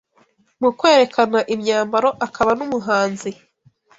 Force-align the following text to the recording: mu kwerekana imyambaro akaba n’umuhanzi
mu 0.61 0.69
kwerekana 0.79 1.39
imyambaro 1.53 2.09
akaba 2.25 2.51
n’umuhanzi 2.59 3.31